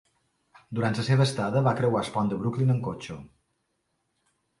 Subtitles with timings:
[0.77, 3.19] Durant la seva estada, va creuar el pont de Brooklyn amb cotxe.